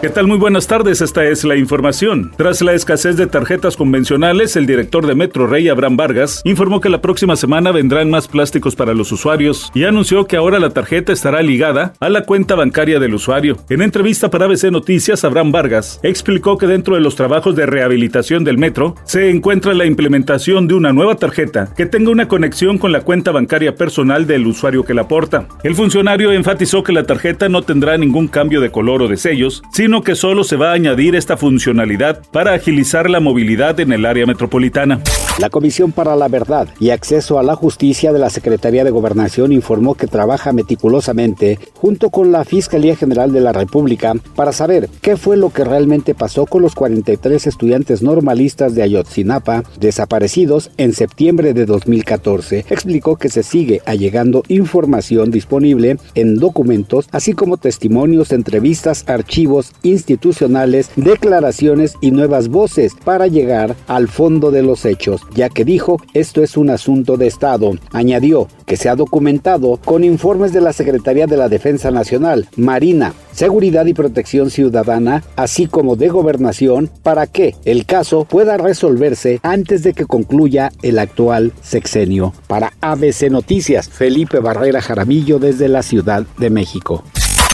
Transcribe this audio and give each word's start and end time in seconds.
¿Qué 0.00 0.08
tal? 0.08 0.26
Muy 0.26 0.38
buenas 0.38 0.66
tardes, 0.66 1.02
esta 1.02 1.26
es 1.26 1.44
la 1.44 1.56
información. 1.56 2.32
Tras 2.38 2.62
la 2.62 2.72
escasez 2.72 3.18
de 3.18 3.26
tarjetas 3.26 3.76
convencionales, 3.76 4.56
el 4.56 4.64
director 4.64 5.06
de 5.06 5.14
Metro 5.14 5.46
Rey, 5.46 5.68
Abraham 5.68 5.98
Vargas, 5.98 6.40
informó 6.46 6.80
que 6.80 6.88
la 6.88 7.02
próxima 7.02 7.36
semana 7.36 7.70
vendrán 7.70 8.08
más 8.08 8.26
plásticos 8.26 8.74
para 8.74 8.94
los 8.94 9.12
usuarios 9.12 9.70
y 9.74 9.84
anunció 9.84 10.24
que 10.24 10.38
ahora 10.38 10.58
la 10.58 10.70
tarjeta 10.70 11.12
estará 11.12 11.42
ligada 11.42 11.92
a 12.00 12.08
la 12.08 12.24
cuenta 12.24 12.54
bancaria 12.54 12.98
del 12.98 13.12
usuario. 13.12 13.58
En 13.68 13.82
entrevista 13.82 14.30
para 14.30 14.46
ABC 14.46 14.70
Noticias, 14.70 15.22
Abraham 15.22 15.52
Vargas 15.52 16.00
explicó 16.02 16.56
que 16.56 16.66
dentro 16.66 16.94
de 16.94 17.02
los 17.02 17.14
trabajos 17.14 17.54
de 17.54 17.66
rehabilitación 17.66 18.42
del 18.42 18.56
metro 18.56 18.94
se 19.04 19.28
encuentra 19.28 19.74
la 19.74 19.84
implementación 19.84 20.66
de 20.66 20.72
una 20.72 20.94
nueva 20.94 21.16
tarjeta 21.16 21.74
que 21.76 21.84
tenga 21.84 22.10
una 22.10 22.26
conexión 22.26 22.78
con 22.78 22.92
la 22.92 23.02
cuenta 23.02 23.32
bancaria 23.32 23.74
personal 23.74 24.26
del 24.26 24.46
usuario 24.46 24.82
que 24.82 24.94
la 24.94 25.08
porta. 25.08 25.46
El 25.62 25.74
funcionario 25.74 26.32
enfatizó 26.32 26.82
que 26.82 26.94
la 26.94 27.04
tarjeta 27.04 27.50
no 27.50 27.60
tendrá 27.60 27.98
ningún 27.98 28.28
cambio 28.28 28.62
de 28.62 28.70
color 28.70 29.02
o 29.02 29.08
de 29.08 29.18
sellos, 29.18 29.62
sino 29.70 29.89
sino 29.90 30.04
que 30.04 30.14
solo 30.14 30.44
se 30.44 30.54
va 30.54 30.70
a 30.70 30.74
añadir 30.74 31.16
esta 31.16 31.36
funcionalidad 31.36 32.22
para 32.30 32.52
agilizar 32.52 33.10
la 33.10 33.18
movilidad 33.18 33.80
en 33.80 33.90
el 33.90 34.06
área 34.06 34.24
metropolitana. 34.24 35.00
La 35.40 35.50
Comisión 35.50 35.90
para 35.90 36.14
la 36.14 36.28
Verdad 36.28 36.68
y 36.78 36.90
Acceso 36.90 37.40
a 37.40 37.42
la 37.42 37.56
Justicia 37.56 38.12
de 38.12 38.20
la 38.20 38.30
Secretaría 38.30 38.84
de 38.84 38.92
Gobernación 38.92 39.52
informó 39.52 39.96
que 39.96 40.06
trabaja 40.06 40.52
meticulosamente 40.52 41.58
junto 41.74 42.10
con 42.10 42.30
la 42.30 42.44
Fiscalía 42.44 42.94
General 42.94 43.32
de 43.32 43.40
la 43.40 43.52
República 43.52 44.14
para 44.36 44.52
saber 44.52 44.88
qué 45.00 45.16
fue 45.16 45.36
lo 45.36 45.50
que 45.50 45.64
realmente 45.64 46.14
pasó 46.14 46.46
con 46.46 46.62
los 46.62 46.76
43 46.76 47.48
estudiantes 47.48 48.00
normalistas 48.00 48.76
de 48.76 48.82
Ayotzinapa 48.82 49.64
desaparecidos 49.80 50.70
en 50.76 50.92
septiembre 50.92 51.52
de 51.52 51.66
2014. 51.66 52.66
Explicó 52.70 53.16
que 53.16 53.28
se 53.28 53.42
sigue 53.42 53.82
allegando 53.86 54.44
información 54.46 55.32
disponible 55.32 55.96
en 56.14 56.36
documentos, 56.36 57.08
así 57.10 57.32
como 57.32 57.56
testimonios, 57.56 58.30
entrevistas, 58.30 59.04
archivos 59.08 59.72
institucionales, 59.82 60.90
declaraciones 60.96 61.94
y 62.00 62.10
nuevas 62.10 62.48
voces 62.48 62.92
para 63.04 63.26
llegar 63.26 63.76
al 63.86 64.08
fondo 64.08 64.50
de 64.50 64.62
los 64.62 64.84
hechos, 64.84 65.22
ya 65.34 65.48
que 65.48 65.64
dijo 65.64 65.98
esto 66.14 66.42
es 66.42 66.56
un 66.56 66.70
asunto 66.70 67.16
de 67.16 67.26
Estado. 67.26 67.72
Añadió 67.92 68.48
que 68.66 68.76
se 68.76 68.88
ha 68.88 68.96
documentado 68.96 69.78
con 69.84 70.04
informes 70.04 70.52
de 70.52 70.60
la 70.60 70.72
Secretaría 70.72 71.26
de 71.26 71.36
la 71.36 71.48
Defensa 71.48 71.90
Nacional, 71.90 72.48
Marina, 72.56 73.14
Seguridad 73.32 73.86
y 73.86 73.94
Protección 73.94 74.50
Ciudadana, 74.50 75.22
así 75.36 75.66
como 75.66 75.96
de 75.96 76.08
Gobernación, 76.08 76.90
para 77.02 77.26
que 77.26 77.54
el 77.64 77.86
caso 77.86 78.24
pueda 78.24 78.56
resolverse 78.56 79.40
antes 79.42 79.82
de 79.82 79.92
que 79.92 80.06
concluya 80.06 80.72
el 80.82 80.98
actual 80.98 81.52
sexenio. 81.62 82.32
Para 82.46 82.72
ABC 82.80 83.30
Noticias, 83.30 83.88
Felipe 83.88 84.38
Barrera 84.38 84.80
Jaramillo 84.80 85.38
desde 85.38 85.68
la 85.68 85.82
Ciudad 85.82 86.24
de 86.38 86.50
México. 86.50 87.04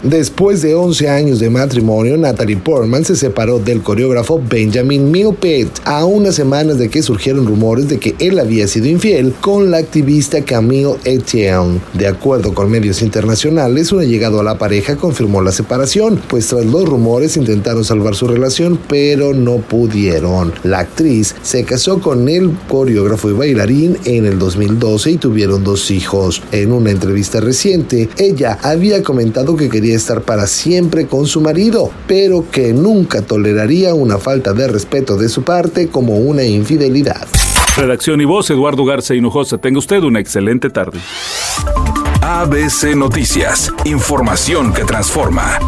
Después 0.03 0.61
de 0.61 0.75
11 0.75 1.09
años 1.09 1.41
de 1.41 1.49
matrimonio, 1.49 2.19
Natalie 2.19 2.59
Portman 2.59 3.03
se 3.03 3.17
separó 3.17 3.59
del 3.59 3.81
coreógrafo 3.81 4.41
Benjamin 4.47 5.11
Milpet 5.11 5.71
a 5.85 6.05
unas 6.05 6.35
semanas 6.35 6.77
de 6.77 6.91
que 6.91 7.03
surgieron 7.03 7.47
rumores 7.47 7.89
de 7.89 7.99
que 7.99 8.15
él 8.19 8.39
había 8.39 8.69
sido 8.69 8.89
infiel 8.89 9.33
con 9.41 9.71
la 9.71 9.79
activista 9.79 10.45
Camille 10.45 10.97
Etienne. 11.05 11.81
De 11.95 12.07
acuerdo 12.07 12.53
con 12.53 12.71
medios 12.71 13.01
internacionales, 13.01 13.91
un 13.91 14.01
allegado 14.01 14.39
a 14.39 14.45
la 14.45 14.59
pareja 14.59 14.97
confirmó 14.97 15.41
la 15.41 15.51
separación, 15.51 16.21
pues 16.29 16.47
tras 16.49 16.67
los 16.67 16.87
rumores 16.87 17.39
intentaron 17.39 17.83
salvar 17.83 18.15
su 18.15 18.29
relación, 18.29 18.79
pero 18.89 19.33
no 19.33 19.57
pudieron. 19.57 20.53
La 20.63 20.81
actriz 20.81 21.35
se 21.43 21.65
casó 21.65 22.01
con 22.01 22.29
el 22.29 22.55
coreógrafo 22.69 23.31
y 23.31 23.33
bailarín 23.33 23.97
en 24.05 24.27
el 24.27 24.39
2012 24.39 25.13
y 25.13 25.17
tuvieron 25.17 25.65
dos 25.65 25.91
hijos. 25.91 26.43
En 26.53 26.71
una 26.71 26.91
entrevista 26.91 27.41
reciente, 27.41 28.11
ella 28.19 28.59
había 28.63 29.03
comentado 29.03 29.57
que 29.57 29.71
quería 29.71 29.86
estar 29.93 30.23
para 30.23 30.47
siempre 30.47 31.07
con 31.07 31.27
su 31.27 31.41
marido, 31.41 31.91
pero 32.07 32.51
que 32.51 32.73
nunca 32.73 33.23
toleraría 33.23 33.95
una 33.95 34.19
falta 34.19 34.53
de 34.53 34.69
respeto 34.69 35.17
de 35.17 35.29
su 35.29 35.43
parte 35.43 35.89
como 35.89 36.17
una 36.17 36.45
infidelidad. 36.45 37.27
Redacción 37.77 38.21
y 38.21 38.25
voz, 38.25 38.49
Eduardo 38.51 38.85
Garza 38.85 39.15
Hinojosa. 39.15 39.59
Tenga 39.59 39.79
usted 39.79 40.03
una 40.03 40.21
excelente 40.21 40.71
tarde. 40.71 40.99
ABC 42.23 42.97
Noticias, 42.97 43.73
información 43.85 44.73
que 44.73 44.85
transforma. 44.85 45.59